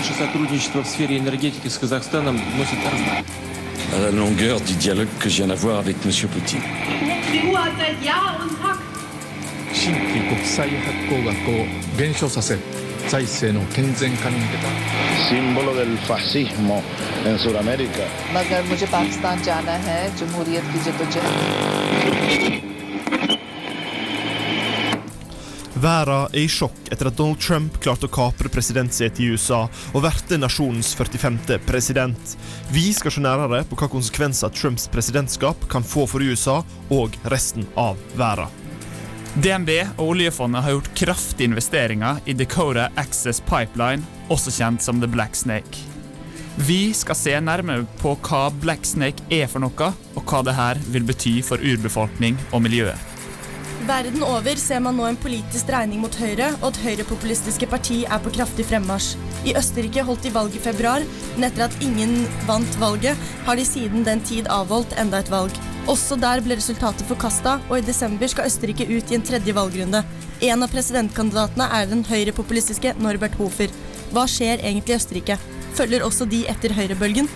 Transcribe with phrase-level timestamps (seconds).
[0.00, 1.18] Наше сотрудничество в сфере
[3.98, 6.10] la longueur du dialogue que je viens d'avoir avec M.
[6.32, 6.62] Poutine.
[25.80, 29.62] Verden er i sjokk etter at Donald Trump klarte å kapre presidentsetet i USA
[29.94, 31.38] og verte nasjonens 45.
[31.64, 32.34] president.
[32.68, 36.58] Vi skal se nærmere på hva konsekvenser Trumps presidentskap kan få for USA
[36.92, 38.52] og resten av verden.
[39.40, 45.08] DNB og oljefondet har gjort kraftige investeringer i Dakota Access Pipeline, også kjent som The
[45.08, 45.86] Black Snake.
[46.66, 50.82] Vi skal se nærmere på hva Black Snake er for noe, og hva det her
[50.92, 53.09] vil bety for urbefolkning og miljøet.
[53.90, 58.20] Verden over ser man nå en politisk dreining mot høyre, og at høyrepopulistiske parti er
[58.22, 59.16] på kraftig fremmarsj.
[59.50, 61.02] I Østerrike holdt de valg i februar,
[61.34, 62.12] men etter at ingen
[62.46, 65.58] vant valget, har de siden den tid avholdt enda et valg.
[65.90, 70.04] Også der ble resultatet forkasta, og i desember skal Østerrike ut i en tredje valgrunde.
[70.38, 73.74] En av presidentkandidatene er den høyrepopulistiske Norbert Hofer.
[74.14, 75.40] Hva skjer egentlig i Østerrike?
[75.74, 77.26] Følger også de etter høyrebølgen?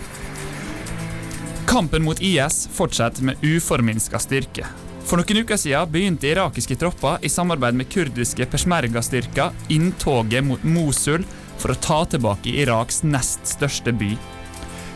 [1.66, 4.70] Kampen mot IS fortsetter med uforminska styrke.
[5.04, 11.26] For noen uker siden begynte irakiske tropper i samarbeid med kurdiske peshmerga-styrker inntoget mot Mosul
[11.60, 14.14] for å ta tilbake Iraks nest største by.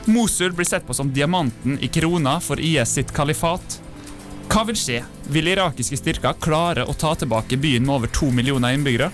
[0.09, 3.77] Mosul blir sett på som diamanten i krona for IS sitt kalifat.
[4.49, 5.03] Hva vil skje?
[5.29, 9.13] Vil irakiske styrker klare å ta tilbake byen med over to millioner innbyggere?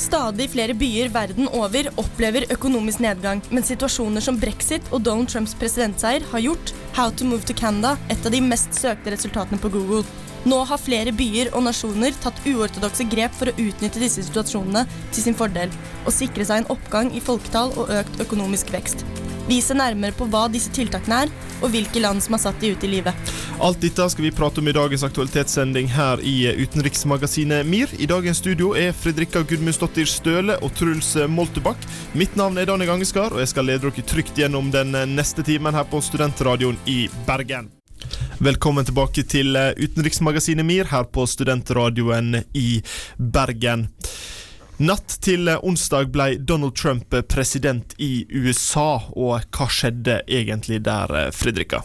[0.00, 5.52] Stadig flere byer verden over opplever økonomisk nedgang, men situasjoner som brexit og Donald Trumps
[5.60, 9.68] presidentseier har gjort How to Move to Canada et av de mest søkte resultatene på
[9.74, 10.06] Google.
[10.48, 15.26] Nå har flere byer og nasjoner tatt uortodokse grep for å utnytte disse situasjonene til
[15.26, 15.68] sin fordel,
[16.06, 19.04] og sikre seg en oppgang i folketall og økt økonomisk vekst.
[19.50, 22.68] Vi ser nærmere på hva disse tiltakene er, og hvilke land som har satt de
[22.70, 23.32] ut i livet.
[23.58, 27.90] Alt dette skal vi prate om i dagens aktualitetssending her i utenriksmagasinet MIR.
[27.98, 31.82] I dagens studio er Fredrikka Gudmundsdottir Støle og Truls Moltebakk.
[32.14, 35.74] Mitt navn er Danne Gangeskar, og jeg skal lede dere trygt gjennom den neste timen
[35.74, 37.72] her på Studentradioen i Bergen.
[38.38, 42.68] Velkommen tilbake til utenriksmagasinet MIR her på Studentradioen i
[43.18, 43.88] Bergen.
[44.80, 51.82] Natt til onsdag ble Donald Trump president i USA, og hva skjedde egentlig der, Fredrika?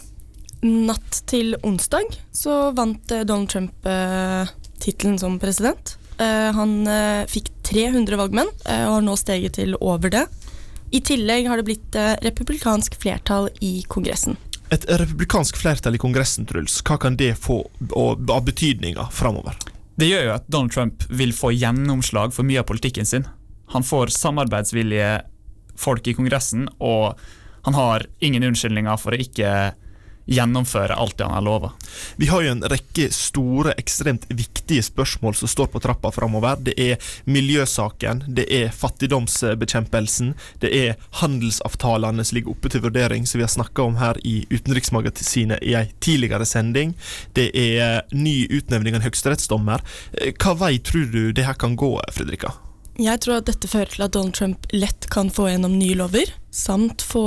[0.64, 4.48] Natt til onsdag så vant eh, Donald Trump eh,
[4.80, 5.98] tittelen som president.
[6.24, 10.24] Eh, han eh, fikk 300 valgmenn eh, og har nå steget til over det.
[10.96, 14.40] I tillegg har det blitt eh, republikansk flertall i Kongressen.
[14.72, 17.60] Et republikansk flertall i Kongressen, Truls, hva kan det få
[17.92, 19.60] av betydninga framover?
[19.96, 23.28] Det gjør jo at Donald Trump vil få gjennomslag for mye av politikken sin.
[23.72, 25.22] Han får samarbeidsvillige
[25.80, 27.16] folk i Kongressen, og
[27.66, 29.52] han har ingen unnskyldninger for å ikke
[30.26, 31.72] gjennomføre alt det han har lova.
[32.16, 36.58] Vi har jo en rekke store, ekstremt viktige spørsmål som står på trappa framover.
[36.66, 43.40] Det er miljøsaken, det er fattigdomsbekjempelsen, det er handelsavtalene som ligger oppe til vurdering, som
[43.40, 46.96] vi har snakka om her i Utenriksmagasinet i ei tidligere sending.
[47.38, 49.86] Det er ny utnevning av en høyesterettsdommer.
[50.36, 52.56] Hva vei tror du det her kan gå, Fredrika?
[52.96, 56.30] Jeg tror at dette fører til at Donald Trump lett kan få gjennom nye lover,
[56.56, 57.26] samt få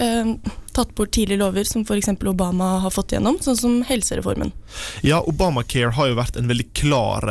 [0.00, 0.30] eh,
[0.72, 2.08] tatt bort tidlige lover som f.eks.
[2.24, 4.54] Obama har fått gjennom, sånn som helsereformen.
[5.04, 7.26] Ja, Obamacare har jo vært en veldig klar,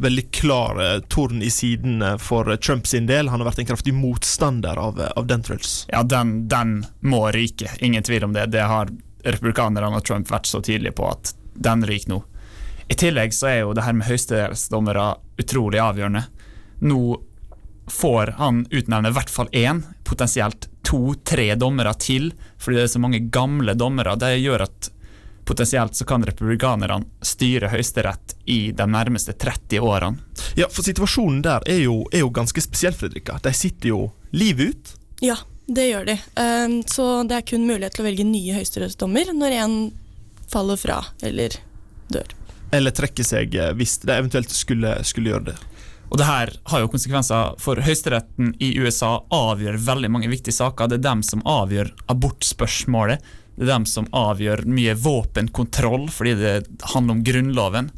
[0.00, 0.80] veldig klar
[1.12, 3.28] torn i siden for Trump sin del.
[3.28, 5.82] Han har vært en kraftig motstander av, av den, Truls.
[5.92, 7.74] Ja, den, den må ryke.
[7.84, 8.48] Ingen tvil om det.
[8.56, 8.88] Det har
[9.22, 12.22] republikanerne og Trump vært så tydelige på at den ryker nå.
[12.88, 16.24] I tillegg så er jo det her med høyesterettsdommere utrolig avgjørende.
[16.82, 17.02] Nå
[17.90, 23.02] får han utnevne i hvert fall én, potensielt to-tre dommere til, fordi det er så
[23.02, 24.16] mange gamle dommere.
[24.18, 24.90] Det gjør at
[25.46, 30.18] potensielt så kan republikanerne styre Høyesterett i de nærmeste 30 årene.
[30.58, 33.38] Ja, for situasjonen der er jo, er jo ganske spesiell, Fredrika.
[33.42, 34.94] De sitter jo livet ut.
[35.22, 36.18] Ja, det gjør de.
[36.36, 39.76] Um, så det er kun mulighet til å velge nye høyesterettsdommer når en
[40.52, 41.56] faller fra eller
[42.12, 42.38] dør.
[42.72, 45.58] Eller trekker seg hvis de eventuelt skulle, skulle gjøre det.
[46.12, 50.90] Og det her har jo konsekvenser, for Høyesteretten i USA avgjør veldig mange viktige saker.
[50.90, 53.22] Det er dem som avgjør abortspørsmålet.
[53.56, 56.52] Det er dem som avgjør mye våpenkontroll, fordi det
[56.92, 57.88] handler om Grunnloven.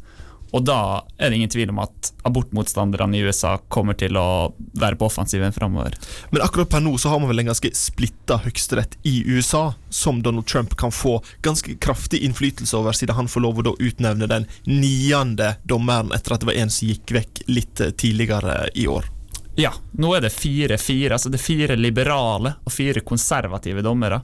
[0.55, 4.95] Og da er det ingen tvil om at abortmotstanderne i USA kommer til å være
[4.95, 5.97] på offensiven framover.
[6.31, 10.21] Men akkurat per nå så har man vel en ganske splitta høyesterett i USA, som
[10.23, 14.47] Donald Trump kan få ganske kraftig innflytelse over, siden han får lov å utnevne den
[14.69, 19.11] niende dommeren etter at det var en som gikk vekk litt tidligere i år.
[19.59, 21.15] Ja, nå er det fire-fire.
[21.15, 24.19] Altså det er fire liberale og fire konservative dommere.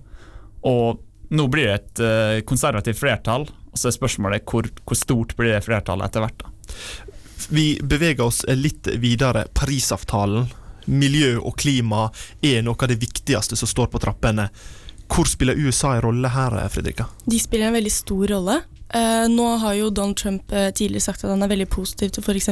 [0.67, 0.99] Og
[1.31, 5.55] nå blir det et uh, konservativt flertall, og så er spørsmålet hvor, hvor stort blir
[5.55, 6.43] det flertallet etter hvert.
[6.43, 6.75] da.
[7.51, 9.47] Vi beveger oss litt videre.
[9.53, 10.49] Parisavtalen.
[10.91, 12.07] Miljø og klima
[12.41, 14.47] er noe av det viktigste som står på trappene.
[15.11, 17.09] Hvor spiller USA en rolle her, Fredrika?
[17.25, 18.61] De spiller en veldig stor rolle.
[18.93, 22.25] Eh, nå har jo Donald Trump eh, tidligere sagt at han er veldig positiv til
[22.25, 22.49] f.eks.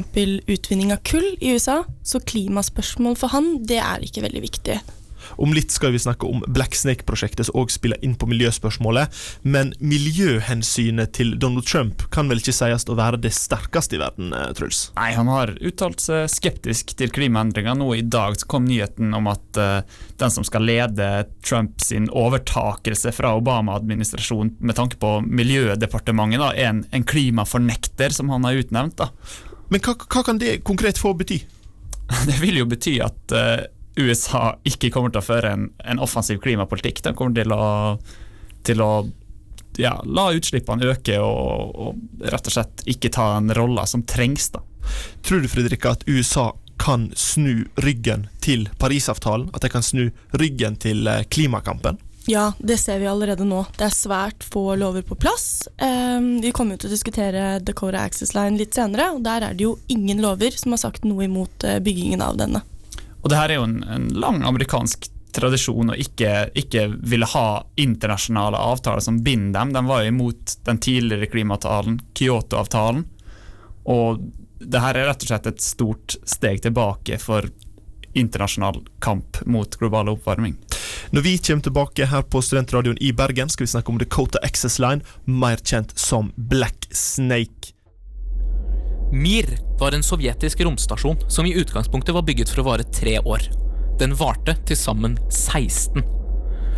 [0.47, 4.77] utvinning av kull i USA, så klimaspørsmål for han, det er ikke veldig viktig.
[5.37, 9.13] Om litt skal vi snakke om Black Snake-prosjektet, som òg spiller inn på miljøspørsmålet.
[9.41, 14.33] Men miljøhensynet til Donald Trump kan vel ikke sies å være det sterkeste i verden,
[14.33, 14.89] eh, Truls?
[14.97, 17.77] Nei, han har uttalt seg skeptisk til klimaendringer.
[17.77, 19.81] Nå i dag kom nyheten om at uh,
[20.21, 26.83] den som skal lede Trumps overtakelse fra Obama-administrasjonen med tanke på Miljødepartementet, da, er en,
[26.95, 28.99] en klimafornekter, som han har utnevnt.
[28.99, 29.09] da.
[29.69, 31.41] Men hva, hva kan det konkret få bety?
[32.29, 36.41] Det vil jo bety at uh, USA ikke kommer til å føre en, en offensiv
[36.43, 37.01] klimapolitikk.
[37.05, 37.65] De kommer til å,
[38.67, 38.91] til å
[39.79, 42.01] ja, la utslippene øke og, og,
[42.31, 44.51] rett og slett ikke ta den rolla som trengs.
[44.55, 44.63] da.
[45.25, 49.49] Tror du Fredrik, at USA kan snu ryggen til Parisavtalen?
[49.53, 50.09] At de kan snu
[50.39, 51.99] ryggen til eh, klimakampen?
[52.29, 53.63] Ja, det ser vi allerede nå.
[53.77, 55.67] Det er svært få lover på plass.
[55.81, 59.55] Um, vi kommer jo til å diskutere Dakota Access Line litt senere, og der er
[59.57, 62.61] det jo ingen lover som har sagt noe imot uh, byggingen av denne.
[63.21, 67.61] Og det her er jo en, en lang amerikansk tradisjon å ikke, ikke, ville ha
[67.79, 69.73] internasjonale avtaler som binder dem.
[69.75, 73.05] De var jo imot den tidligere klimaavtalen, Kyoto-avtalen.
[73.89, 74.23] Og
[74.59, 77.47] det her er rett og slett et stort steg tilbake for
[78.17, 80.57] internasjonal kamp mot global oppvarming.
[81.13, 84.79] Når vi kommer tilbake her på Studentradioen i Bergen, skal vi snakke om Dakota Access
[84.81, 87.73] Line, mer kjent som Black Snake.
[89.11, 93.41] Mir var en sovjetisk romstasjon som i utgangspunktet var bygget for å vare tre år.
[93.97, 96.03] Den varte til sammen 16.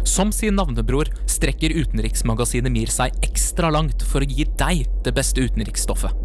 [0.08, 5.44] Som sin navnebror strekker utenriksmagasinet Mir seg ekstra langt for å gi deg det beste
[5.44, 6.16] utenriksstoffet.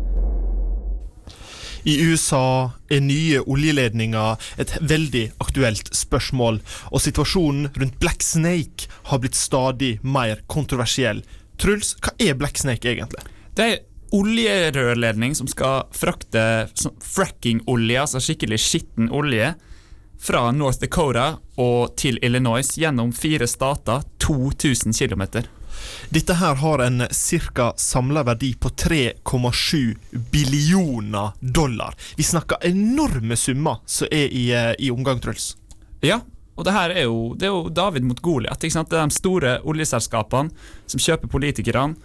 [1.87, 9.23] I USA er nye oljeledninger et veldig aktuelt spørsmål, og situasjonen rundt Black Snake har
[9.23, 11.23] blitt stadig mer kontroversiell.
[11.58, 13.26] Truls, hva er Black Snake egentlig?
[13.58, 13.79] Det er
[14.14, 16.69] oljerørledning som skal frakte
[17.03, 19.55] fracking-olje, altså skikkelig skitten olje,
[20.20, 25.44] fra North Dakota og til Illinois gjennom fire stater, 2000 km.
[26.08, 27.73] Dette her har en ca.
[27.76, 29.97] samla verdi på 3,7
[30.32, 31.94] billioner dollar.
[32.17, 35.56] Vi snakker enorme summer som er i, eh, i omgang, Truls.
[36.00, 36.20] Ja,
[36.56, 38.61] og det her er jo, det er jo David mot Goliat.
[38.61, 40.50] Det er de store oljeselskapene
[40.87, 41.97] som kjøper politikerne,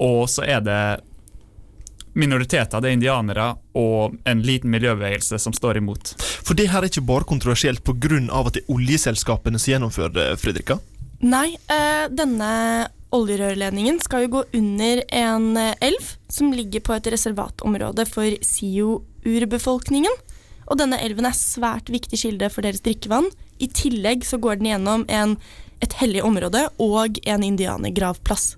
[0.00, 0.82] og så er det
[2.18, 3.48] minoriteter, det er indianere
[3.78, 6.14] og en liten miljøbevegelse som står imot.
[6.18, 8.18] For det her er ikke bare kontroversielt pga.
[8.20, 10.78] at det er oljeselskapene som gjennomfører det, Fredrika?
[11.20, 17.10] Nei, øh, denne oljerørledningen skal jo gå under en eh, elv som ligger på et
[17.12, 20.14] reservatområde for Sio-urbefolkningen.
[20.70, 23.28] Og denne elven er svært viktig kilde for deres drikkevann.
[23.58, 25.36] I tillegg så går den gjennom en,
[25.82, 28.54] et hellig område og en indianergravplass.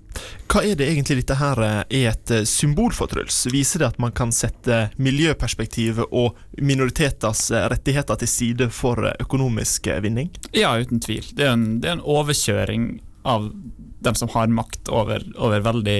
[0.51, 3.43] Hva er det egentlig dette her eh, er et eh, symbol for, Truls?
[3.49, 9.89] Viser det at man kan sette miljøperspektivet og minoriteters eh, rettigheter til side for økonomisk
[10.03, 10.29] vinning?
[10.53, 11.25] Ja, uten tvil.
[11.33, 12.87] Det er en, det er en overkjøring
[13.23, 13.49] av
[14.03, 15.99] dem som har makt over, over veldig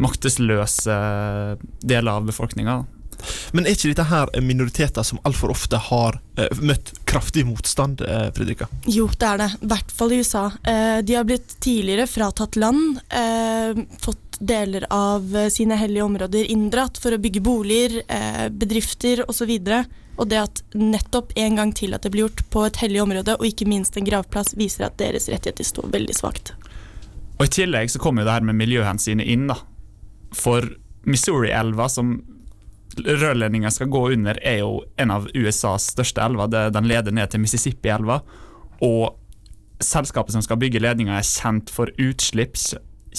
[0.00, 0.94] maktesløse
[1.82, 2.80] deler av befolkninga.
[3.52, 8.28] Men er ikke dette her minoriteter som altfor ofte har eh, møtt kraftig motstand, eh,
[8.36, 8.68] Fredrika?
[8.86, 9.50] Jo, det er det.
[9.60, 10.46] I hvert fall i USA.
[10.62, 17.00] Eh, de har blitt tidligere fratatt land, eh, fått deler av sine hellige områder inndratt
[17.02, 19.50] for å bygge boliger, eh, bedrifter osv.
[20.18, 23.36] Og det at nettopp en gang til at det blir gjort på et hellig område,
[23.38, 26.52] og ikke minst en gravplass, viser at deres rettigheter står veldig svakt.
[27.38, 29.46] Og I tillegg så kommer jo det her med miljøhensynet inn.
[29.46, 29.60] da.
[30.34, 30.66] For
[31.06, 32.22] Missouri-elva, som
[32.96, 36.50] rørledninga skal gå under, er jo en av USAs største elver.
[36.74, 38.20] Den leder ned til Mississippi-elva.
[38.84, 39.16] Og
[39.84, 42.56] selskapet som skal bygge ledninga, er kjent for utslipp,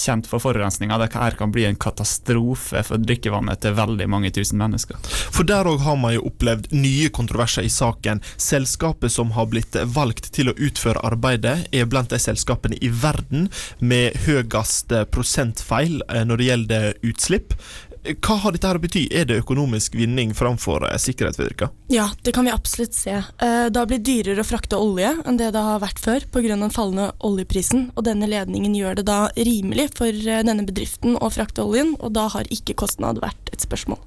[0.00, 0.98] kjent for forurensninga.
[1.00, 4.96] Dette kan bli en katastrofe for drikkevannet til veldig mange tusen mennesker.
[5.34, 8.22] For der òg har man jo opplevd nye kontroverser i saken.
[8.40, 13.48] Selskapet som har blitt valgt til å utføre arbeidet, er blant de selskapene i verden
[13.80, 17.56] med høyest prosentfeil eh, når det gjelder utslipp.
[18.00, 19.02] Hva har dette her å bety?
[19.12, 21.66] Er det økonomisk vinning framfor sikkerhet ved dyrka?
[21.92, 23.12] Ja, det kan vi absolutt se.
[23.12, 26.56] Eh, det har blitt dyrere å frakte olje enn det det har vært før pga.
[26.56, 27.90] den fallende oljeprisen.
[27.96, 32.14] Og denne ledningen gjør det da rimelig for eh, denne bedriften å frakte oljen, og
[32.16, 34.00] da har ikke kostnad vært et spørsmål.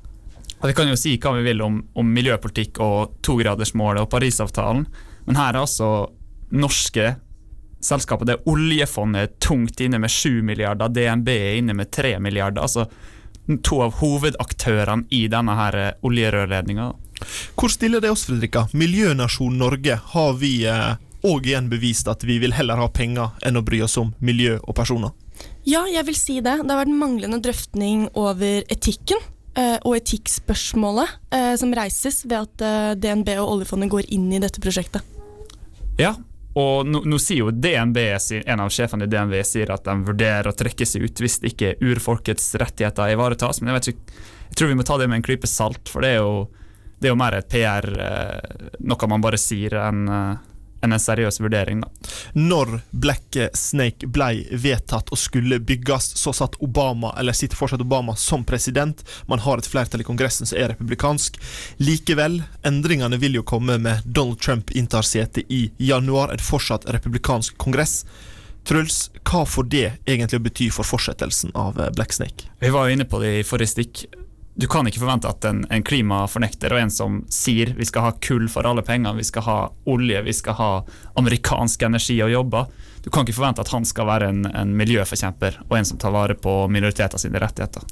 [0.58, 4.88] Ja, Vi kan jo si hva vi vil om, om miljøpolitikk og togradersmålet og Parisavtalen,
[5.28, 6.10] men her er altså
[6.50, 7.16] norske
[7.84, 12.64] selskapet, det oljefondet er tungt inne med 7 milliarder, DNB er inne med 3 milliarder.
[12.64, 12.88] altså
[13.68, 16.92] To av hovedaktørene i denne her eh, oljerørledninga.
[17.60, 18.68] Hvor stiller det oss, Fredrika?
[18.72, 23.60] Miljønasjon Norge, har vi òg eh, igjen bevist at vi vil heller ha penger enn
[23.60, 25.12] å bry oss om miljø og personer?
[25.68, 26.58] Ja, jeg vil si det.
[26.64, 29.22] Det har vært manglende drøftning over etikken
[29.60, 34.42] eh, og etikkspørsmålet eh, som reises ved at eh, DNB og oljefondet går inn i
[34.44, 35.04] dette prosjektet.
[36.00, 36.16] Ja,
[36.54, 37.98] og nå, nå sier jo DNB,
[38.46, 41.76] en av sjefene i DNB sier at de vurderer å trekke seg ut hvis ikke
[41.82, 43.62] urfolkets rettigheter ivaretas.
[43.62, 44.20] Men jeg, ikke,
[44.52, 46.36] jeg tror vi må ta det med en klype salt, for det er jo,
[47.02, 50.06] det er jo mer et PR, eh, noe man bare sier, eh, enn
[50.84, 51.82] en seriøs vurdering.
[51.84, 51.90] Da.
[52.34, 58.16] Når Black Snake ble vedtatt og skulle bygges, så satt Obama, eller sitter fortsatt Obama
[58.20, 59.04] som president.
[59.28, 61.40] Man har et flertall i Kongressen som er republikansk.
[61.84, 67.58] Likevel, endringene vil jo komme med Donald Trump inntar sete i januar, et fortsatt republikansk
[67.58, 68.04] kongress.
[68.64, 72.48] Truls, hva får det egentlig å bety for fortsettelsen av Black Snake?
[72.60, 74.06] Vi var jo inne på det i forrige stikk
[74.56, 78.12] du kan ikke forvente at en, en, klimafornekter og en som sier vi skal ha
[78.22, 79.58] kull for alle penger, vi skal ha
[79.90, 80.72] olje, vi skal ha
[81.20, 82.70] amerikansk energi og jobber,
[83.04, 86.14] du kan ikke forvente at han skal være en, en miljøforkjemper og en som tar
[86.16, 87.84] vare på minoriteter sine rettigheter.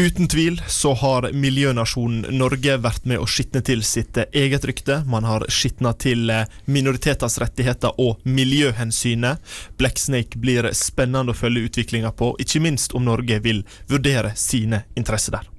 [0.00, 5.02] Uten tvil så har miljønasjonen Norge vært med å skitne til sitt eget rykte.
[5.04, 6.32] Man har skitna til
[6.64, 9.54] minoriteters rettigheter og miljøhensynet.
[9.76, 14.86] Black Snake blir spennende å følge utviklinga på, ikke minst om Norge vil vurdere sine
[14.96, 15.52] interesser der.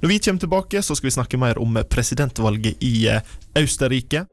[0.00, 3.48] Når vi kommer tilbake, så skal vi snakke mer om presidentvalget i Østerrike.
[3.58, 4.26] Austerrike.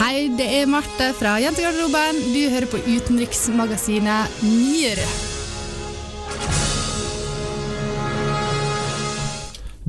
[0.00, 2.20] Hei, det er Marte fra Jentegarderoben.
[2.32, 5.00] Du hører på utenriksmagasinet NYR.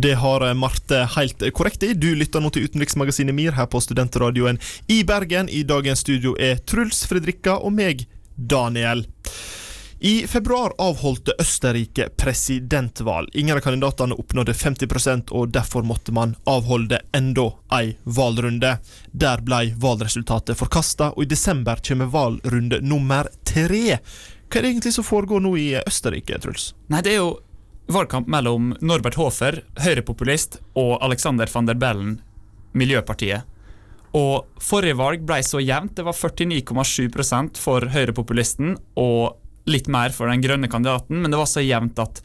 [0.02, 1.94] Det har eh, Marte helt korrekt i.
[1.94, 4.58] Du lytter nå til utenriksmagasinet MIR her på Studentradioen
[4.90, 5.50] i Bergen.
[5.50, 9.06] I dagens studio er Truls Fredrikka og meg, Daniel.
[10.04, 13.30] I februar avholdt Østerrike presidentvalg.
[13.34, 17.44] Ingen av kandidatene oppnådde 50% og derfor måtte man avholde enda
[17.78, 18.72] ei valrunde.
[19.14, 24.00] Der ble valgresultatet forkasta, og i desember kommer valrunde nummer tre.
[24.50, 26.72] Hva er det egentlig som foregår nå i Østerrike, Truls?
[26.90, 27.36] Nei, det er jo
[27.94, 32.18] valgkamp mellom Norbert Hofer, høyrepopulist, og Alexander van der Bellen,
[32.74, 33.46] Miljøpartiet.
[34.18, 35.94] Og Forrige valg ble så jevnt.
[35.96, 39.38] Det var 49,7% for høyrepopulisten og
[39.70, 42.24] litt mer for den grønne kandidaten, men det var så jevnt at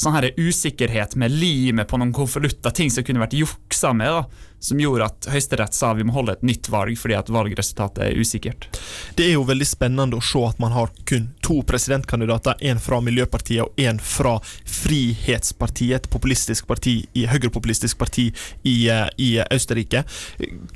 [0.00, 4.52] sånn her usikkerhet med limet på noen konvolutter, ting som kunne vært juksa med, da,
[4.60, 8.20] som gjorde at Høyesterett sa vi må holde et nytt valg fordi at valgresultatet er
[8.20, 8.68] usikkert.
[9.16, 13.00] Det er jo veldig spennende å se at man har kun to presidentkandidater, én fra
[13.04, 18.30] Miljøpartiet og én fra Frihetspartiet, et populistisk parti, høyrepopulistisk parti
[18.64, 20.04] i, eh, i Østerrike.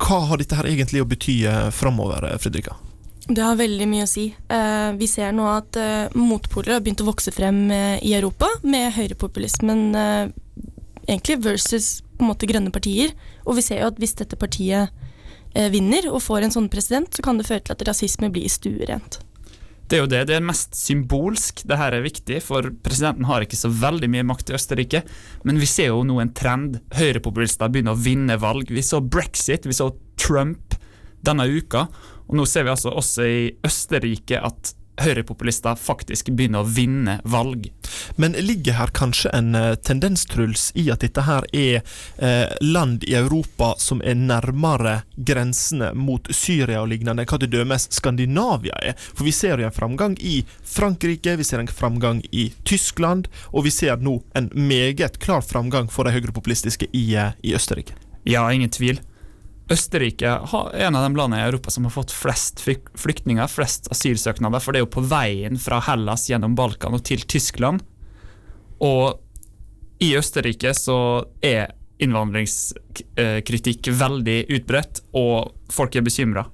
[0.01, 2.79] Hva har dette her egentlig å bety eh, framover, Fredrika?
[3.31, 4.27] Det har veldig mye å si.
[4.51, 8.49] Uh, vi ser nå at uh, motpoler har begynt å vokse frem uh, i Europa,
[8.67, 9.95] med høyrepopulismen
[11.07, 13.15] egentlig versus på en måte grønne partier.
[13.47, 14.91] Og vi ser jo at hvis dette partiet
[15.73, 19.19] vinner og får en sånn president, så kan det føre til at rasisme blir stuerent.
[19.91, 20.21] Det er jo det.
[20.29, 21.65] Det er mest symbolsk.
[21.67, 25.01] Det her er viktig, for presidenten har ikke så veldig mye makt i Østerrike.
[25.43, 26.79] Men vi ser jo nå en trend.
[26.95, 28.71] Høyrepopulister begynner å vinne valg.
[28.71, 30.79] Vi så brexit, vi så Trump
[31.27, 31.89] denne uka.
[32.31, 37.69] Og nå ser vi altså også i Østerrike at høyrepopulister faktisk begynner å vinne valg.
[38.21, 41.81] Men ligger her kanskje en uh, tendens, Truls, i at dette her er
[42.21, 47.89] uh, land i Europa som er nærmere grensene mot Syria og lignende, hva til dømes
[47.97, 48.99] Skandinavia er?
[49.01, 53.67] For vi ser jo en framgang i Frankrike, vi ser en framgang i Tyskland, og
[53.67, 57.97] vi ser nå en meget klar framgang for de høyrepopulistiske i, uh, i Østerrike.
[58.29, 59.01] Ja, ingen tvil.
[59.71, 64.63] Østerrike er en av de landene i Europa som har fått flest flyktninger, flest asylsøknader,
[64.63, 67.85] for det er jo på veien fra Hellas gjennom Balkan og til Tyskland.
[68.83, 69.21] Og
[70.03, 70.99] i Østerrike så
[71.45, 76.47] er innvandringskritikk veldig utbredt, og folk er bekymra.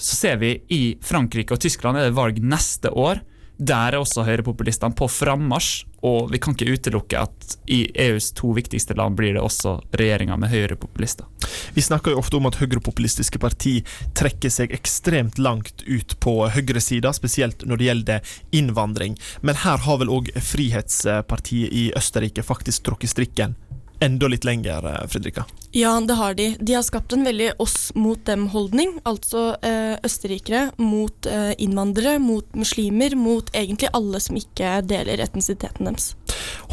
[0.00, 3.20] Så ser vi i Frankrike og Tyskland er det valg neste år.
[3.60, 8.54] Der er også høyrepopulistene på frammarsj, og vi kan ikke utelukke at i EUs to
[8.56, 11.26] viktigste land blir det også regjeringer med høyrepopulister.
[11.76, 13.74] Vi snakker jo ofte om at høyrepopulistiske parti
[14.16, 19.18] trekker seg ekstremt langt ut på høyresida, spesielt når det gjelder innvandring.
[19.44, 23.58] Men her har vel òg Frihetspartiet i Østerrike faktisk tråkket strikken
[24.00, 25.44] enda litt lenger, eh, Fredrika?
[25.72, 26.56] Ja, det har de.
[26.60, 28.96] De har skapt en veldig oss mot dem-holdning.
[29.06, 35.86] Altså eh, østerrikere mot eh, innvandrere, mot muslimer, mot egentlig alle som ikke deler etnisiteten
[35.86, 36.14] deres.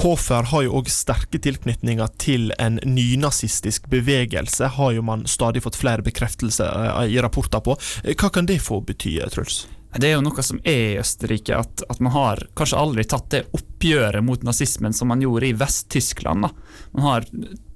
[0.01, 5.77] Hofer har jo òg sterke tilknytninger til en nynazistisk bevegelse, har jo man stadig fått
[5.79, 7.77] flere bekreftelser eh, i rapporter på.
[8.03, 9.65] Eh, Hva kan det få bety, Truls?
[9.95, 13.29] Det er jo noe som er i Østerrike, at, at man har kanskje aldri tatt
[13.33, 16.49] det oppgjøret mot nazismen som man gjorde i Vest-Tyskland.
[16.91, 17.27] Man har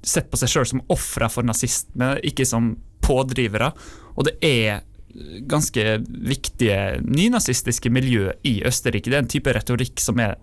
[0.04, 3.72] sett på seg sjøl som ofre for nazisme, ikke som pådrivere.
[4.20, 4.84] Og det er
[5.50, 9.10] ganske viktige nynazistiske miljø i Østerrike.
[9.10, 10.38] Det er en type retorikk som er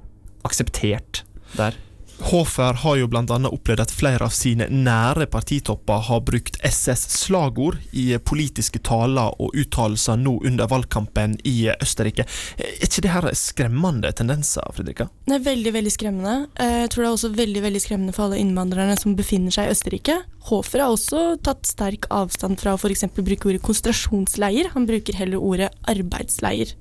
[0.49, 1.23] akseptert
[1.57, 1.77] der.
[2.19, 3.23] Hofer har jo bl.a.
[3.47, 10.19] opplevd at flere av sine nære partitopper har brukt SS-slagord i politiske taler og uttalelser
[10.19, 12.27] nå under valgkampen i Østerrike.
[12.59, 15.09] Er ikke det her skremmende tendenser, Fredrika?
[15.29, 16.35] Det er veldig veldig skremmende.
[16.59, 19.69] Eh, Jeg tror det er også veldig veldig skremmende for alle innvandrerne som befinner seg
[19.69, 20.19] i Østerrike.
[20.51, 23.07] Hofer har også tatt sterk avstand fra å f.eks.
[23.15, 24.73] bruke ordet konsentrasjonsleir.
[24.75, 26.75] Han bruker heller ordet arbeidsleir.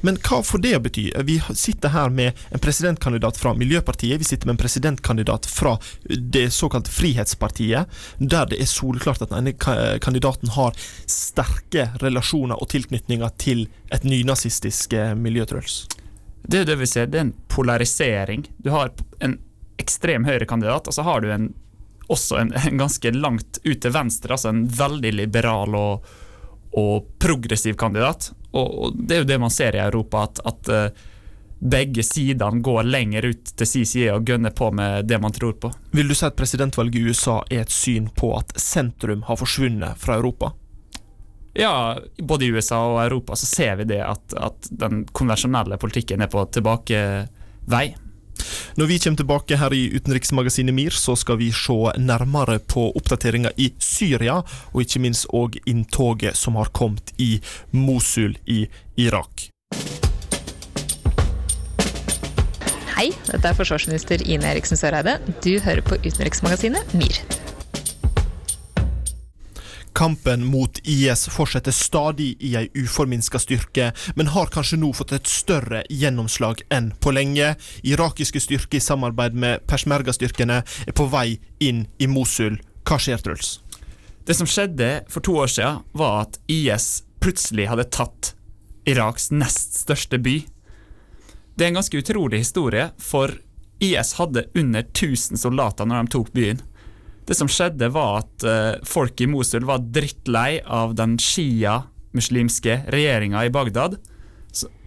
[0.00, 1.04] Men hva får det å bety?
[1.26, 5.76] Vi sitter her med en presidentkandidat fra Miljøpartiet, vi sitter med en presidentkandidat fra
[6.08, 10.76] det såkalte Frihetspartiet, der det er soleklart at ka- kandidaten har
[11.10, 15.82] sterke relasjoner og tilknytninger til et nynazistisk eh, miljø, Truls.
[16.42, 18.46] Det er det vi ser, det er en polarisering.
[18.58, 19.38] Du har en
[19.80, 21.50] ekstrem høyrekandidat, og så har du en,
[22.08, 26.08] også en, en ganske langt ut til venstre, altså en veldig liberal og,
[26.76, 28.30] og progressiv kandidat.
[28.52, 31.02] Og, det er jo det man ser i Europa, at, at eh,
[31.60, 35.52] begge sidene går lenger ut til sin side og gønner på med det man tror
[35.60, 35.72] på.
[35.92, 40.00] Vil du si at presidentvalget i USA er et syn på at sentrum har forsvunnet
[40.00, 40.54] fra Europa?
[41.52, 46.22] Ja, både i USA og Europa så ser vi det at, at den konvensjonelle politikken
[46.22, 47.86] er på tilbakevei.
[48.76, 53.54] Når vi kommer tilbake her i utenriksmagasinet MIR, så skal vi se nærmere på oppdateringer
[53.56, 54.40] i Syria,
[54.72, 57.40] og ikke minst òg inntoget som har kommet i
[57.72, 58.66] Mosul i
[58.96, 59.50] Irak.
[63.00, 65.16] Hei, dette er forsvarsminister Ine Eriksen Søreide.
[65.40, 67.39] Du hører på utenriksmagasinet MIR.
[70.00, 75.28] Kampen mot IS fortsetter stadig i ei uforminska styrke, men har kanskje nå fått et
[75.28, 77.50] større gjennomslag enn på lenge.
[77.84, 82.56] Irakiske styrker i samarbeid med peshmerga-styrkene er på vei inn i Mosul.
[82.88, 83.58] Hva skjer, Truls?
[84.24, 88.32] Det som skjedde for to år siden, var at IS plutselig hadde tatt
[88.88, 90.38] Iraks nest største by.
[91.52, 93.36] Det er en ganske utrolig historie, for
[93.84, 96.64] IS hadde under 1000 soldater når de tok byen.
[97.28, 103.44] Det som skjedde, var at uh, folk i Mosul var drittlei av den shia-muslimske regjeringa
[103.46, 103.98] i Bagdad,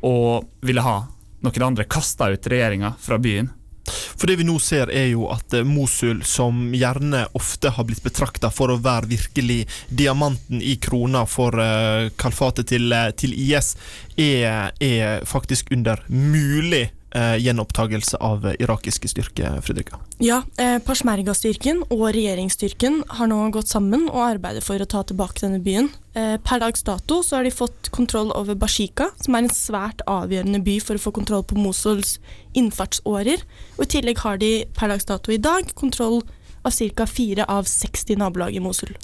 [0.03, 0.97] og ville ha
[1.43, 3.51] noen andre kasta ut regjeringa fra byen.
[3.83, 8.03] For det vi nå ser er jo at eh, Mosul, som gjerne ofte har blitt
[8.05, 13.73] betrakta for å være virkelig diamanten i krona for eh, kalfatet til, til IS,
[14.15, 19.99] er, er faktisk under mulig eh, gjenopptagelse av eh, irakiske styrker, Fredrika.
[20.23, 25.45] Ja, eh, Peshmerga-styrken og regjeringsstyrken har nå gått sammen og arbeider for å ta tilbake
[25.45, 25.91] denne byen.
[26.17, 30.03] Eh, per dags dato så har de fått kontroll over Bashika, som er en svært
[30.09, 32.17] avgjørende by for å få kontroll på Mosuls
[32.57, 33.45] innfartsårer.
[33.77, 36.21] Og I tillegg har de per dags dato i dag kontroll
[36.63, 37.05] av ca.
[37.05, 38.95] fire av 60 nabolag i Mosul.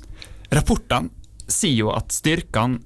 [0.49, 1.11] Rapportene
[1.49, 2.79] sier jo at styrkene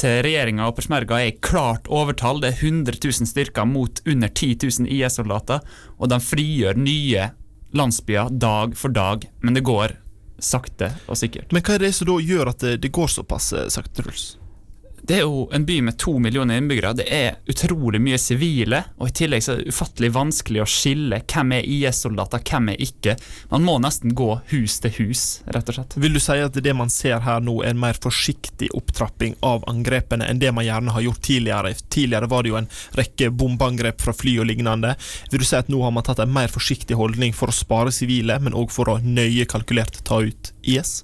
[0.00, 2.40] til regjeringa og peshmerga er i klart overtall.
[2.40, 5.60] Det er 100 000 styrker mot under 10 000 IS-soldater,
[6.00, 7.30] og de frigjør nye
[7.76, 9.98] landsbyer dag for dag, men det går
[10.40, 11.52] sakte og sikkert.
[11.52, 14.39] Men hva er det som da gjør at det, det går såpass eh, sakte, Truls?
[15.10, 16.92] Det er jo en by med to millioner innbyggere.
[16.94, 21.18] Det er utrolig mye sivile, og i tillegg så er det ufattelig vanskelig å skille
[21.32, 23.16] hvem er IS-soldater, hvem er ikke.
[23.50, 25.96] Man må nesten gå hus til hus, rett og slett.
[25.98, 29.66] Vil du si at det man ser her nå er en mer forsiktig opptrapping av
[29.72, 31.74] angrepene enn det man gjerne har gjort tidligere?
[31.90, 32.70] Tidligere var det jo en
[33.02, 34.94] rekke bombeangrep fra fly og lignende.
[35.34, 37.90] Vil du si at nå har man tatt en mer forsiktig holdning for å spare
[37.90, 41.00] sivile, men òg for å nøye kalkulert ta ut IS?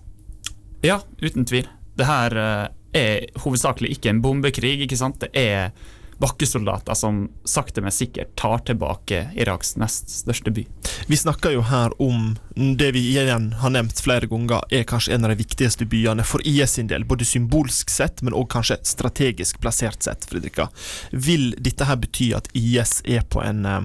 [0.87, 1.67] Ja, uten tvil.
[1.99, 2.67] Det her eh,
[2.97, 5.21] er hovedsakelig ikke en bombekrig, ikke sant?
[5.23, 5.71] Det er
[6.19, 10.65] bakkesoldater som sakte, men sikkert tar tilbake Iraks nest største by.
[11.07, 15.29] Vi snakker jo her om det vi igjen har nevnt flere ganger, er kanskje en
[15.29, 19.61] av de viktigste byene for IS sin del, både symbolsk sett, men òg kanskje strategisk
[19.61, 20.71] plassert sett, Fredrika.
[21.13, 23.83] Vil dette her bety at IS er på en eh,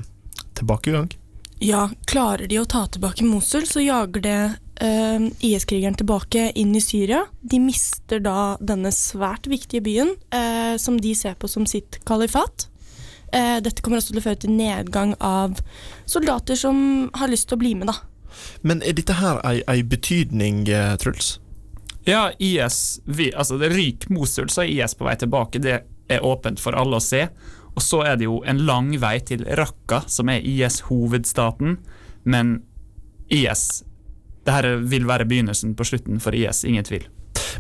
[0.60, 1.12] tilbakegang?
[1.62, 4.40] Ja, klarer de å ta tilbake Mosul, så jager det
[4.82, 7.24] eh, IS-krigeren tilbake inn i Syria.
[7.42, 12.68] De mister da denne svært viktige byen, uh, som de ser på som sitt kalifat.
[13.32, 15.62] Uh, dette kommer også til å føre til nedgang av
[16.10, 18.02] soldater som har lyst til å bli med, da.
[18.62, 21.40] Men er dette her ei, ei betydning, eh, Truls?
[22.08, 25.62] Ja, IS vi, Altså, det ryker Mosul, så er IS på vei tilbake.
[25.62, 27.28] Det er åpent for alle å se.
[27.76, 31.78] Og så er det jo en lang vei til Raqqa, som er IS-hovedstaten.
[32.24, 32.62] Men
[33.32, 33.84] IS
[34.46, 37.06] det her vil være begynnelsen på slutten for IS, ingen tvil.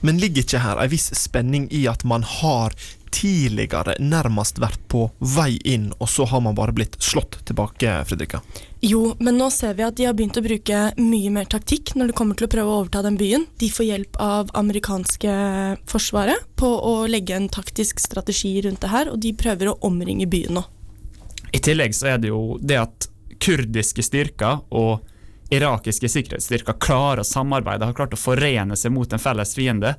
[0.02, 2.74] Men ligger ikke her en viss spenning i at man har
[3.12, 5.04] tidligere nærmest vært på
[5.36, 8.39] vei inn, og så har man bare blitt slått tilbake, Fredrika?
[8.82, 12.12] Jo, men nå ser vi at de har begynt å bruke mye mer taktikk når
[12.12, 13.46] det kommer til å prøve å overta den byen.
[13.60, 15.36] De får hjelp av amerikanske
[15.91, 20.30] forsvaret på å legge en taktisk strategi rundt det her, og de prøver å omringe
[20.32, 20.65] byen nå.
[21.52, 25.02] I tillegg så er det jo det at kurdiske styrker og
[25.52, 29.96] irakiske sikkerhetsstyrker klarer å samarbeide, har klart å forene seg mot en felles fiende.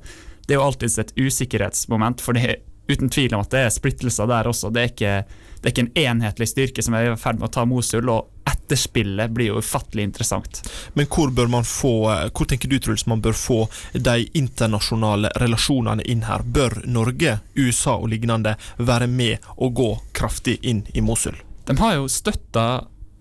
[0.47, 3.73] Det er jo alltids et usikkerhetsmoment, for det er uten tvil om at det er
[3.73, 4.71] splittelser der også.
[4.73, 5.13] Det er, ikke,
[5.61, 8.31] det er ikke en enhetlig styrke som er i ferd med å ta Mosul, og
[8.49, 10.59] etterspillet blir jo ufattelig interessant.
[10.97, 11.93] Men hvor bør man få,
[12.33, 13.59] hvor tenker du Truls, man bør få
[13.93, 16.43] de internasjonale relasjonene inn her?
[16.43, 21.37] Bør Norge, USA og lignende være med og gå kraftig inn i Mosul?
[21.63, 22.67] De har jo støtta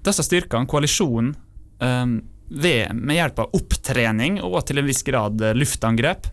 [0.03, 1.37] disse styrkene, koalisjonen,
[1.83, 6.29] ved, med hjelp av opptrening og til en viss grad luftangrep.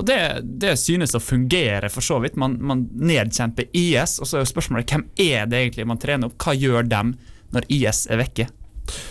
[0.00, 2.38] Og det, det, synes å fungere, for så vidt.
[2.40, 6.30] Man, man, nedkjemper IS, og så er jo spørsmålet hvem er det egentlig man trener
[6.30, 6.38] opp?
[6.40, 7.12] Hva gjør dem
[7.52, 8.46] når IS er vekke?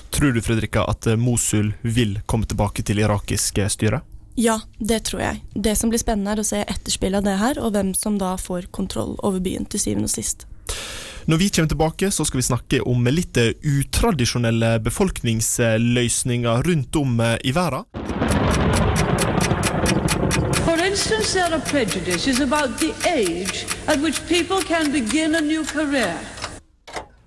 [0.10, 4.02] Tror du Fredrika, at Mosul vil komme tilbake til irakisk styre?
[4.40, 5.44] Ja, det tror jeg.
[5.54, 8.34] Det som blir spennende, er å se etterspillet av det her, og hvem som da
[8.40, 10.46] får kontroll over byen til syvende og sist.
[11.30, 17.52] Når vi kommer tilbake, så skal vi snakke om litt utradisjonelle befolkningsløsninger rundt om i
[17.54, 17.86] verden.
[20.66, 25.64] For instance, there are prejudices about the age at which people can begin a new
[25.64, 26.18] career.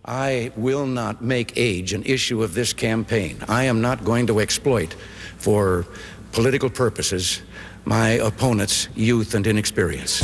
[0.05, 3.37] I will not make age an issue of this campaign.
[3.49, 4.97] I am not going to exploit,
[5.39, 5.87] for
[6.33, 7.43] political purposes,
[7.85, 10.23] my opponent's youth and inexperience.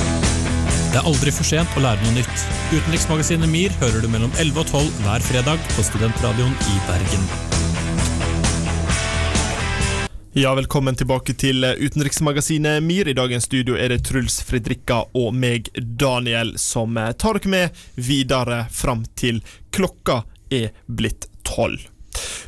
[0.88, 2.44] Det er aldri for sent å lære noe nytt.
[2.72, 7.26] Utenriksmagasinet MIR hører du mellom 11 og 12 hver fredag på Studentradioen i Bergen.
[10.38, 13.12] Ja, Velkommen tilbake til utenriksmagasinet MIR.
[13.12, 18.64] I dagens studio er det Truls Fredrikka og meg, Daniel, som tar dere med videre
[18.72, 19.42] fram til
[19.74, 21.84] klokka er blitt tolv.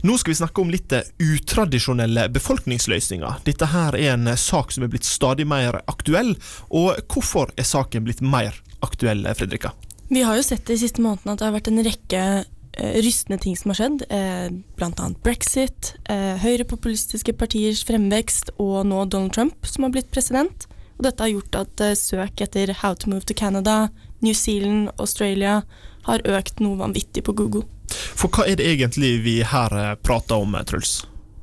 [0.07, 3.43] Nå skal vi snakke om litt utradisjonelle befolkningsløsninger.
[3.47, 6.35] Dette her er en sak som er blitt stadig mer aktuell.
[6.69, 9.75] Og hvorfor er saken blitt mer aktuell, Fredrika?
[10.11, 13.39] Vi har jo sett de siste månedene at det har vært en rekke eh, rystende
[13.45, 14.05] ting som har skjedd.
[14.11, 14.49] Eh,
[14.81, 15.11] Bl.a.
[15.23, 20.67] brexit, eh, høyrepopulistiske partiers fremvekst og nå Donald Trump som har blitt president.
[20.99, 23.89] Og dette har gjort at eh, søk etter How to move to Canada,
[24.21, 25.61] New Zealand, Australia
[26.09, 27.65] har økt noe vanvittig på Google.
[27.91, 31.01] For hva er det egentlig vi her eh, prater om, Truls?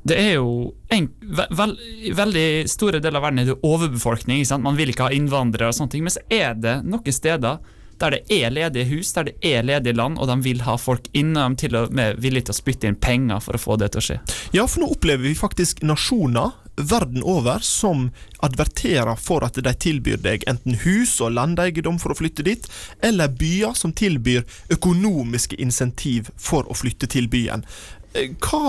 [0.08, 1.08] Det er jo en
[1.52, 1.80] veld,
[2.16, 4.44] veldig store deler av verden er det overbefolkning.
[4.62, 7.58] Man vil ikke ha innvandrere, og sånne ting, men så er det noen steder
[7.98, 11.08] der det er ledige hus, der det er ledige land, og de vil ha folk
[11.18, 11.48] inne.
[11.58, 14.06] Til og med villige til å spytte inn penger for å få det til å
[14.06, 14.18] skje.
[14.54, 18.08] Ja, for nå opplever vi faktisk nasjoner verden over som
[18.44, 22.68] adverterer for at de tilbyr deg enten hus og landeiendom for å flytte dit,
[23.02, 27.66] eller byer som tilbyr økonomiske insentiv for å flytte til byen.
[28.14, 28.62] Hva,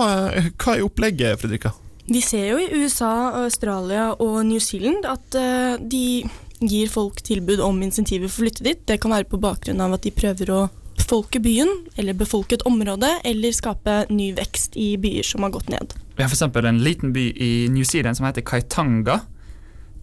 [0.60, 1.72] hva er opplegget, Fredrika?
[2.10, 6.24] Vi ser jo i USA, Australia og New Zealand at uh, de
[6.60, 8.82] gir folk tilbud om insentiver for å flytte dit.
[8.86, 10.60] Det kan være på bakgrunn av at de prøver å
[10.98, 15.70] befolke byen, eller befolke et område, eller skape ny vekst i byer som har gått
[15.72, 15.94] ned.
[16.20, 16.56] Vi har f.eks.
[16.56, 19.20] en liten by i New Zealand som heter Kaitanga.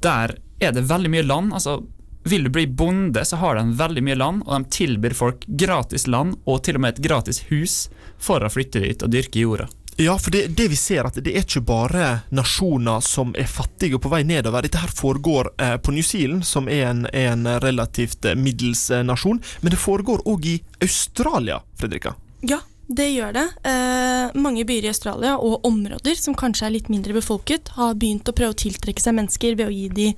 [0.02, 1.54] Der er det veldig mye land.
[1.54, 1.84] altså
[2.24, 6.08] vil du bli bonde, så har de veldig mye land, og de tilbyr folk gratis
[6.08, 7.76] land og til og med et gratis hus
[8.18, 9.68] for å flytte dit og dyrke jorda.
[10.02, 14.00] Ja, for det, det, vi ser at det er ikke bare nasjoner som er fattige
[14.00, 14.66] og på vei nedover.
[14.66, 19.38] Dette her foregår eh, på New Zealand, som er en, en relativt eh, middels nasjon.
[19.62, 22.18] Men det foregår òg i Australia, Fredrika?
[22.42, 23.46] Ja, det gjør det.
[23.68, 28.30] Eh, mange byer i Australia og områder som kanskje er litt mindre befolket, har begynt
[28.30, 30.14] å prøve å tiltrekke seg mennesker ved å gi dem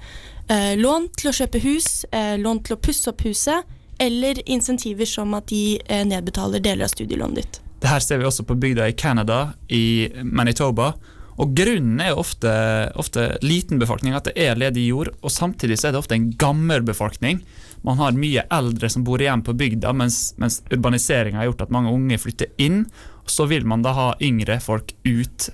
[0.53, 5.09] eh, lån til å kjøpe hus, eh, lån til å pusse opp huset, eller insentiver
[5.09, 7.57] som at de nedbetaler deler av studielånet ditt.
[7.81, 10.93] Det her ser vi også på bygda i Canada, i Manitoba.
[11.39, 12.51] Og Grunnen er ofte,
[12.99, 15.11] ofte liten befolkning, at det er ledig jord.
[15.23, 17.41] Og samtidig er det ofte en gammel befolkning.
[17.85, 21.73] Man har mye eldre som bor igjen på bygda, mens, mens urbaniseringa har gjort at
[21.73, 22.83] mange unge flytter inn.
[23.29, 25.49] Så vil man da ha yngre folk ut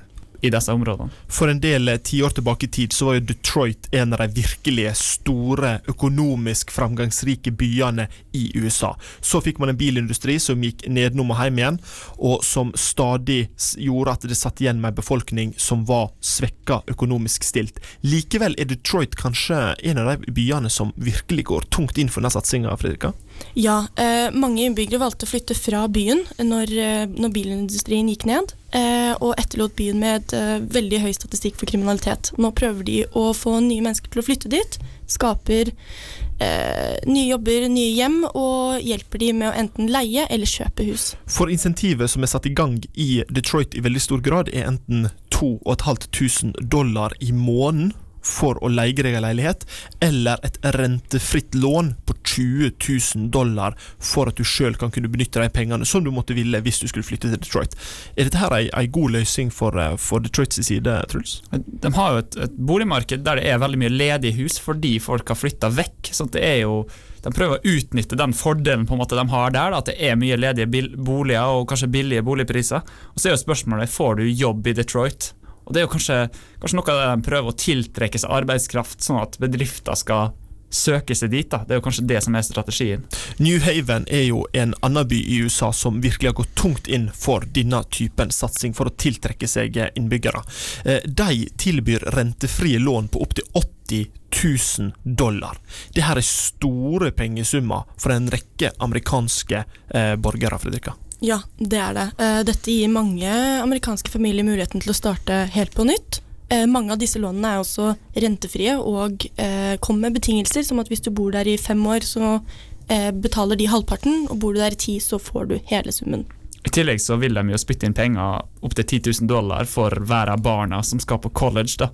[0.45, 1.09] i disse områdene.
[1.27, 4.41] For en del eh, tiår tilbake i tid så var jo Detroit en av de
[4.41, 8.93] virkelige store, økonomisk framgangsrike byene i USA.
[9.21, 11.79] Så fikk man en bilindustri som gikk nedenom og hjem igjen,
[12.17, 13.45] og som stadig
[13.81, 17.81] gjorde at det satt igjen med en befolkning som var svekka økonomisk stilt.
[18.05, 22.35] Likevel er Detroit kanskje en av de byene som virkelig går tungt inn for denne
[22.35, 23.13] satsinga, Fredrika?
[23.55, 28.51] Ja, eh, mange innbyggere valgte å flytte fra byen når, eh, når bilindustrien gikk ned,
[28.75, 32.33] eh, og etterlot byen med et eh, veldig høy statistikk for kriminalitet.
[32.37, 37.69] Nå prøver de å få nye mennesker til å flytte dit, skaper eh, nye jobber,
[37.71, 41.13] nye hjem, og hjelper de med å enten leie eller kjøpe hus.
[41.25, 45.07] For insentivet som er satt i gang i Detroit i veldig stor grad, er enten
[45.31, 49.65] 2500 dollar i måneden for å leie deg en leilighet,
[50.03, 52.71] eller et rentefritt lån på 20
[53.15, 56.61] 000 dollar for at du sjøl kan kunne benytte de pengene som du måtte ville
[56.65, 57.77] hvis du skulle flytte til Detroit.
[58.15, 61.39] Er dette her ei, ei god løsning for, eh, for Detroits side, Truls?
[61.53, 65.29] De har jo et, et boligmarked der det er veldig mye ledige hus fordi folk
[65.29, 66.13] har flytta vekk.
[66.15, 66.85] Så det er jo
[67.25, 69.95] de prøver å utnytte den fordelen på en måte de har der, da, at det
[69.97, 72.85] er mye ledige boliger og kanskje billige boligpriser.
[73.15, 75.31] Og Så er jo spørsmålet får du jobb i Detroit.
[75.65, 76.17] Og Det er jo kanskje,
[76.61, 80.33] kanskje noe av det de prøver å tiltrekke seg arbeidskraft, sånn at bedrifter skal
[80.75, 81.49] søke seg dit.
[81.49, 81.63] da.
[81.63, 83.05] Det er jo kanskje det som er strategien.
[83.37, 87.07] New Haven er jo en annen by i USA som virkelig har gått tungt inn
[87.15, 90.43] for denne typen satsing for å tiltrekke seg innbyggere.
[90.85, 95.57] Eh, de tilbyr rentefrie lån på opptil 80 000 dollar.
[95.93, 100.59] Det her er store pengesummer for en rekke amerikanske eh, borgere.
[100.59, 100.95] Fredrika.
[101.19, 102.05] Ja, det er det.
[102.19, 103.31] Eh, dette gir mange
[103.63, 106.21] amerikanske familier muligheten til å starte helt på nytt.
[106.49, 110.91] Eh, mange av disse lånene er også rentefrie og eh, kommer med betingelser som at
[110.91, 112.39] hvis du bor der i fem år, så
[112.85, 116.21] betaler de halvparten, og bor du der i ti, så får du hele summen.
[116.61, 120.29] I tillegg så vil de jo spytte inn penger opptil 10 000 dollar for hver
[120.29, 121.79] av barna som skal på college.
[121.81, 121.89] da.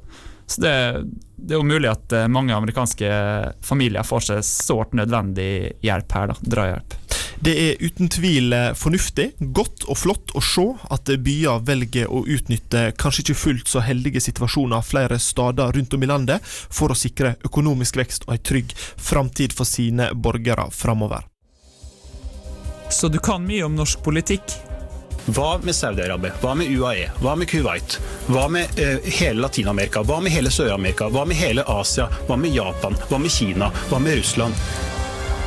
[0.51, 0.73] Så det,
[1.37, 3.07] det, er jo mulig at mange amerikanske
[3.63, 6.33] familier får seg sårt nødvendig hjelp her.
[6.33, 7.00] da, Drahjelp.
[7.41, 12.21] Det er uten tvil eh, fornuftig, godt og flott å se at byer velger å
[12.29, 16.97] utnytte kanskje ikke fullt så heldige situasjoner flere steder rundt om i landet for å
[16.97, 21.25] sikre økonomisk vekst og en trygg framtid for sine borgere framover.
[22.93, 24.53] Så du kan mye om norsk politikk?
[25.25, 26.37] Hva med Saudi-Arabia?
[26.43, 27.09] Hva med UAE?
[27.25, 27.97] Hva med Kuwait?
[28.29, 30.05] Hva med uh, hele Latin-Amerika?
[30.05, 31.09] Hva med hele Sør-Amerika?
[31.09, 32.09] Hva med hele Asia?
[32.29, 32.97] Hva med Japan?
[33.09, 33.73] Hva med Kina?
[33.89, 34.90] Hva med Russland?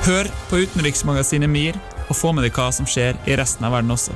[0.04, 1.76] Hør på utenriksmagasinet MIR
[2.10, 4.12] og få med deg hva som skjer i resten av verden også.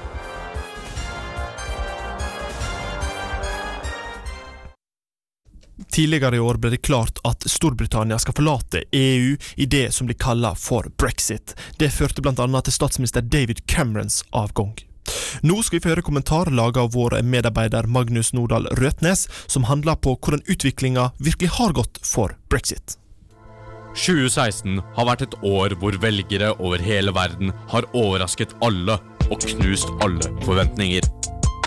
[5.89, 10.21] Tidligere i år ble det klart at Storbritannia skal forlate EU i det som blir
[10.21, 11.57] kallet for brexit.
[11.81, 12.37] Det førte bl.a.
[12.37, 14.77] til statsminister David Camerons avgang.
[15.41, 19.97] Nå skal vi få høre kommentar laga av vår medarbeider Magnus Nordahl Røtnes, som handler
[19.97, 23.01] på hvordan utviklinga virkelig har gått for brexit.
[23.99, 29.91] 2016 har vært et år hvor velgere over hele verden har overrasket alle og knust
[30.05, 31.07] alle forventninger.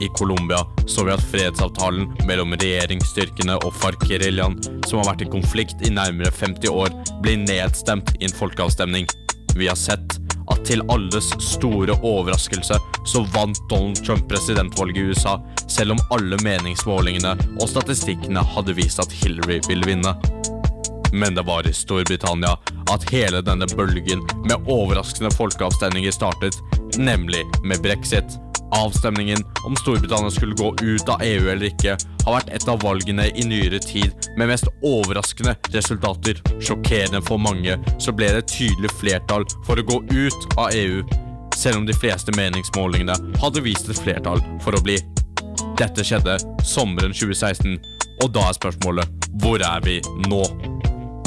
[0.01, 5.83] I Colombia så vi at fredsavtalen mellom regjeringsstyrkene og FARC-geriljaen, som har vært i konflikt
[5.85, 9.05] i nærmere 50 år, blir nedstemt i en folkeavstemning.
[9.53, 10.17] Vi har sett
[10.51, 15.37] at til alles store overraskelse så vant Donald Trump presidentvalget i USA,
[15.69, 20.15] selv om alle meningsmålingene og statistikkene hadde vist at Hillary ville vinne.
[21.11, 22.55] Men det var i Storbritannia
[22.91, 26.55] at hele denne bølgen med overraskende folkeavstemninger startet,
[26.97, 28.39] nemlig med brexit.
[28.71, 33.27] Avstemningen om Storbritannia skulle gå ut av EU eller ikke, har vært et av valgene
[33.35, 36.39] i nyere tid med mest overraskende resultater.
[36.63, 41.01] Sjokkerende for mange så ble det et tydelig flertall for å gå ut av EU,
[41.57, 44.95] selv om de fleste meningsmålingene hadde vist et flertall for å bli.
[45.81, 47.75] Dette skjedde sommeren 2016,
[48.21, 50.45] og da er spørsmålet hvor er vi nå?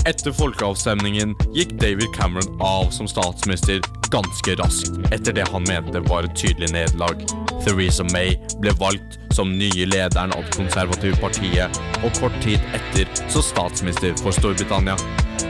[0.05, 3.81] Etter folkeavstemningen gikk David Cameron av som statsminister
[4.13, 7.23] ganske raskt etter det han mente var et tydelig nederlag.
[7.65, 13.09] Theresa May ble valgt som nye lederen av det konservative partiet, og kort tid etter
[13.33, 14.99] som statsminister for Storbritannia.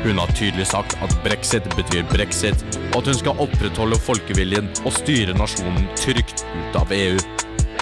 [0.04, 2.62] Hun har tydelig sagt at brexit betyr brexit,
[2.92, 7.18] og at hun skal opprettholde folkeviljen og styre nasjonen trygt ut av EU.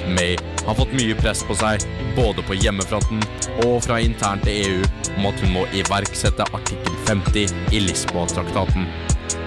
[0.09, 0.37] May
[0.67, 1.85] har fått mye press på seg,
[2.17, 3.23] både på hjemmefronten
[3.67, 4.83] og fra internt i EU,
[5.17, 8.87] om at hun må iverksette artikkel 50 i Lisboa-traktaten.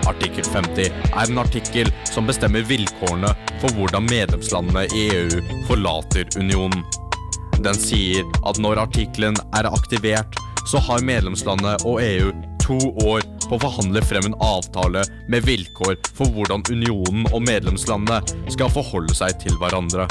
[0.10, 6.84] Artikkel 50 er en artikkel som bestemmer vilkårene for hvordan medlemslandene i EU forlater unionen.
[7.66, 10.38] Den sier at når artikkelen er aktivert,
[10.70, 12.34] så har medlemslandet og EU
[12.66, 18.50] to år på å forhandle frem en avtale med vilkår for hvordan unionen og medlemslandene
[18.54, 20.08] skal forholde seg til hverandre.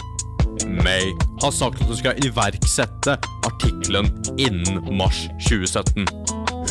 [0.82, 4.10] May har sagt at hun skal iverksette artikkelen
[4.40, 6.08] innen mars 2017.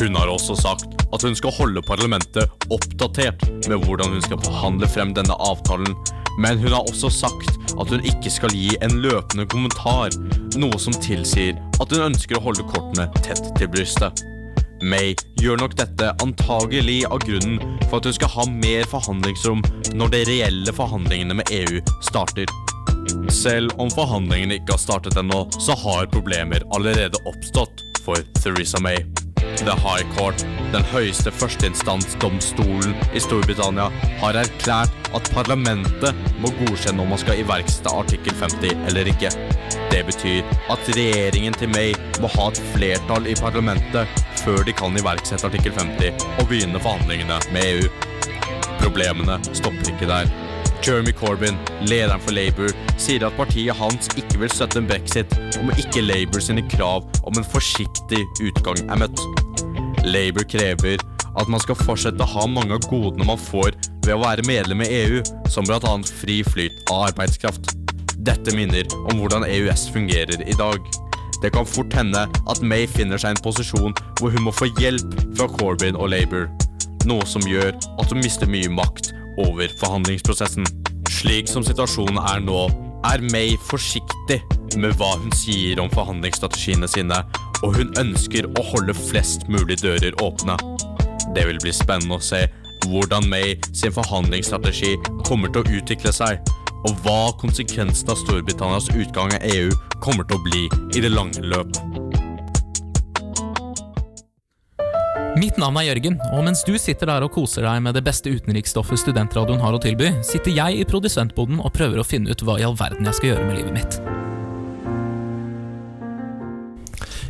[0.00, 4.88] Hun har også sagt at hun skal holde parlamentet oppdatert med hvordan hun skal forhandle
[4.90, 5.94] frem denne avtalen,
[6.38, 10.10] men hun har også sagt at hun ikke skal gi en løpende kommentar,
[10.58, 14.24] noe som tilsier at hun ønsker å holde kortene tett til brystet.
[14.84, 19.64] May gjør nok dette antagelig av grunnen for at hun skal ha mer forhandlingsrom
[19.94, 22.50] når de reelle forhandlingene med EU starter.
[23.32, 29.04] Selv om forhandlingene ikke har startet ennå, så har problemer allerede oppstått for Theresa May.
[29.58, 30.40] The High Court,
[30.72, 33.86] den høyeste førsteinstansdomstolen i Storbritannia,
[34.20, 39.30] har erklært at parlamentet må godkjenne om man skal iverksette artikkel 50 eller ikke.
[39.92, 44.96] Det betyr at regjeringen til May må ha et flertall i parlamentet før de kan
[44.98, 47.92] iverksette artikkel 50 og begynne forhandlingene med EU.
[48.82, 50.43] Problemene stopper ikke der.
[50.86, 51.56] Jeremy Corbyn,
[51.88, 52.68] lederen for Labour,
[53.00, 57.38] sier at partiet hans ikke vil støtte en brexit om ikke Labour sine krav om
[57.40, 59.22] en forsiktig utgang er møtt.
[60.04, 61.00] Labour krever
[61.40, 63.72] at man skal fortsette å ha mange av godene man får
[64.04, 65.94] ved å være medlem i EU, som bl.a.
[66.20, 67.72] fri flyt av arbeidskraft.
[68.20, 70.84] Dette minner om hvordan EØS fungerer i dag.
[71.40, 74.68] Det kan fort hende at May finner seg i en posisjon hvor hun må få
[74.76, 76.50] hjelp fra Corbyn og Labour,
[77.08, 80.66] noe som gjør at hun mister mye makt over forhandlingsprosessen.
[81.10, 82.66] Slik som situasjonen er nå,
[83.04, 84.40] er May forsiktig
[84.80, 87.20] med hva hun sier om forhandlingsstrategiene sine,
[87.62, 90.56] og hun ønsker å holde flest mulig dører åpne.
[91.34, 92.44] Det vil bli spennende å se
[92.88, 94.94] hvordan May sin forhandlingsstrategi
[95.24, 96.40] kommer til å utvikle seg,
[96.84, 99.70] og hva konsekvensen av Storbritannias utgang av EU
[100.04, 102.03] kommer til å bli i det lange løp.
[105.44, 108.32] Mitt navn er Jørgen, og mens du sitter der og koser deg med det beste
[108.32, 112.56] utenriksstoffet studentradioen har å tilby, sitter jeg i produsentboden og prøver å finne ut hva
[112.56, 113.98] i all verden jeg skal gjøre med livet mitt.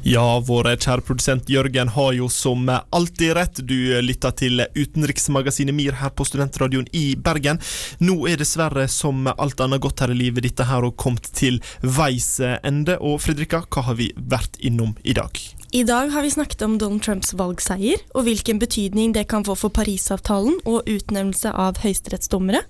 [0.06, 3.62] Ja, vår kjære produsent Jørgen har jo som alltid rett.
[3.66, 3.74] Du
[4.04, 7.58] lytter til utenriksmagasinet MIR her på Studentradioen i Bergen.
[8.04, 11.58] Nå er dessverre som alt annet godt her i livet dette her og kommet til
[11.80, 13.00] veis ende.
[13.00, 15.40] Og Fredrika, hva har vi vært innom i dag?
[15.74, 19.56] I dag har vi snakket om Donald Trumps valgseier, og hvilken betydning det kan få
[19.58, 22.60] for Parisavtalen og utnevnelse av høyesterettsdommere.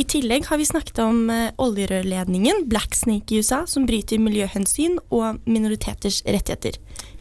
[0.00, 4.96] I tillegg har vi snakket om eh, oljerørledningen Black Snake i USA, som bryter miljøhensyn
[5.12, 6.78] og minoriteters rettigheter.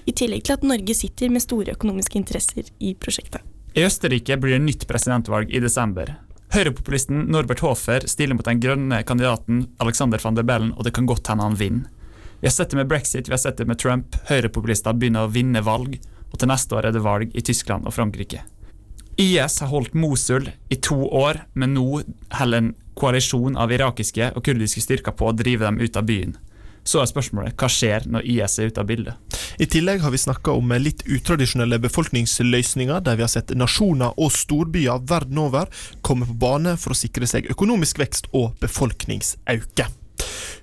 [0.08, 3.44] I tillegg til at Norge sitter med store økonomiske interesser i prosjektet.
[3.76, 6.14] I Østerrike blir det nytt presidentvalg i desember.
[6.56, 11.12] Høyrepopulisten Norbert Hofer stiller mot den grønne kandidaten Alexander van der Bellen, og det kan
[11.12, 11.92] godt hende han vinner.
[12.40, 14.18] Vi har sett det med brexit, vi har sett det med Trump.
[14.30, 15.96] Høyrepopulister begynner å vinne valg,
[16.32, 18.44] og til neste år er det valg i Tyskland og Frankrike.
[19.18, 22.02] IS har holdt Mosul i to år, men nå
[22.36, 26.36] holder en koalisjon av irakiske og kurdiske styrker på å drive dem ut av byen.
[26.86, 29.40] Så er spørsmålet hva skjer når IS er ute av bildet?
[29.58, 34.34] I tillegg har vi snakka om litt utradisjonelle befolkningsløsninger, der vi har sett nasjoner og
[34.36, 35.72] storbyer verden over
[36.06, 39.88] komme på bane for å sikre seg økonomisk vekst og befolkningsauke.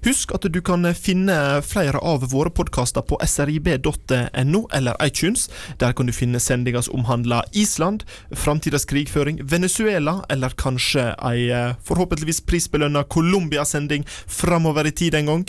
[0.03, 5.47] Husk at du kan finne flere av våre podkaster på srib.no eller iTunes.
[5.79, 8.03] Der kan du finne sendinger som omhandler Island,
[8.35, 11.47] framtidas krigføring, Venezuela eller kanskje ei
[11.87, 15.47] forhåpentligvis prisbelønna Colombia-sending framover i tid en gang.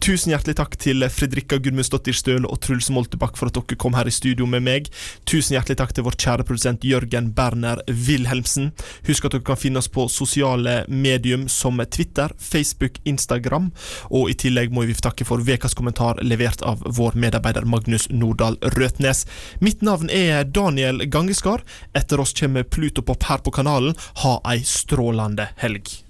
[0.00, 4.08] Tusen hjertelig takk til Fredrikka Gudmundsdottir Støle og Truls Moltebakk for at dere kom her
[4.08, 4.88] i studio med meg.
[5.28, 8.70] Tusen hjertelig takk til vår kjære produsent Jørgen Berner Wilhelmsen.
[9.10, 13.68] Husk at dere kan finne oss på sosiale medium som Twitter, Facebook, Instagram.
[14.08, 18.56] Og i tillegg må vi takke for ukas kommentar levert av vår medarbeider Magnus Nordahl
[18.80, 19.26] Røtnes.
[19.60, 21.60] Mitt navn er Daniel Gangeskar.
[21.92, 23.92] Etter oss kommer Plutopop her på kanalen.
[24.24, 26.00] Ha ei strålende helg.